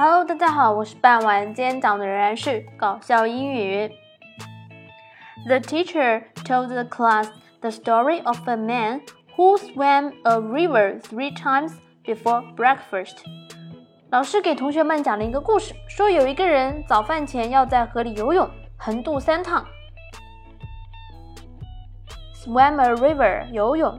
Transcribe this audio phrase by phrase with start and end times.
[0.00, 3.90] Hello，大家好，我是半晚，今天讲的仍然是搞笑英语。
[5.44, 7.26] The teacher told the class
[7.58, 9.00] the story of a man
[9.36, 11.72] who swam a river three times
[12.04, 13.16] before breakfast.
[14.10, 19.66] 老师给同学们讲了一个故事，说有一个人早饭前要在河里游泳，横渡三趟。
[22.36, 23.98] Swam a river，游泳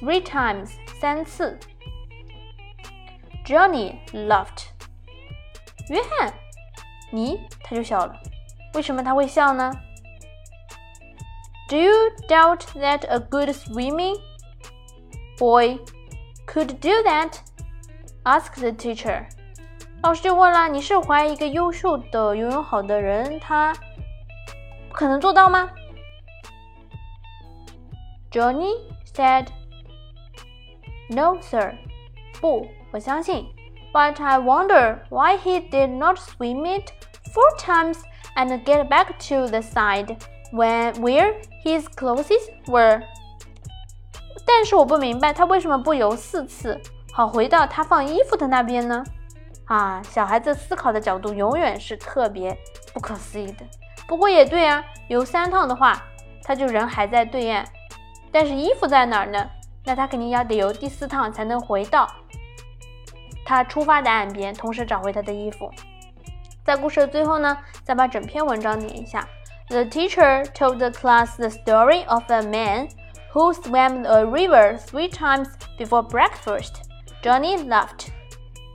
[0.00, 1.56] ，three times，三次。
[3.44, 4.71] Johnny laughed。
[5.88, 6.32] 约翰，
[7.10, 8.14] 你他就笑了。
[8.74, 9.72] 为什么他会笑呢
[11.68, 11.92] ？Do you
[12.28, 14.18] doubt that a good swimming
[15.38, 15.78] boy
[16.46, 17.34] could do that?
[18.24, 19.26] Ask the teacher.
[20.02, 23.72] 老师就问了：“你是怀疑一个优秀的游泳好的人，他
[24.88, 25.70] 不可能做到吗
[28.30, 28.74] ？”Johnny
[29.12, 29.48] said,
[31.08, 31.74] "No, sir.
[32.40, 33.46] 不，我相信。
[33.92, 36.92] But I wonder why he did not swim it
[37.32, 37.98] four times
[38.36, 40.16] and get back to the side
[40.52, 42.32] when where his clothes
[42.66, 43.02] were.
[44.46, 46.80] 但是我不明白他为什么不游四次，
[47.12, 49.04] 好回到他放衣服的那边呢？
[49.66, 52.56] 啊，小孩子思考的角度永远是特别
[52.92, 53.64] 不可思议的。
[54.08, 56.02] 不过也对啊，游三趟的话，
[56.42, 57.64] 他就人还在对岸，
[58.30, 59.48] 但是衣服在哪儿呢？
[59.84, 62.08] 那他肯定要得游第四趟才能回到
[63.45, 65.71] 他出发的岸边，同时找回他的衣服。
[66.63, 69.27] 在故事的最后呢，再把整篇文章念一下。
[69.69, 72.89] The teacher told the class the story of a man
[73.33, 76.83] who swam a river three times before breakfast.
[77.21, 78.09] Johnny laughed.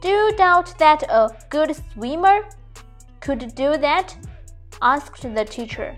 [0.00, 2.44] Do you doubt that a good swimmer
[3.20, 4.14] could do that?
[4.80, 5.96] asked the teacher.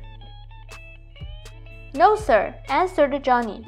[1.95, 3.65] No, sir, answered Johnny.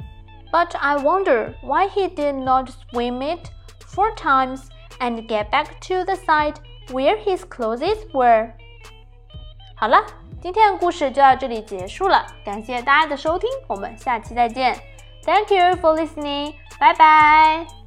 [0.51, 3.49] But I wonder why he did not swim it
[3.85, 4.69] four times
[5.02, 6.54] and get back to the site
[6.90, 8.52] where his clothes were.
[9.74, 9.98] 好了，
[10.40, 14.78] 今天的故事就到这里结束了，感谢大家的收听，我们下期再见。
[15.24, 16.54] Thank you for listening.
[16.78, 17.81] 拜拜